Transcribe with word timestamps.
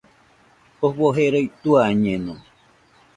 Jofo 0.79 1.07
jerai 1.15 1.45
tuañeno 1.61 2.33